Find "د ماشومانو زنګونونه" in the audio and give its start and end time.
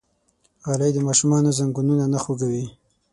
0.93-2.05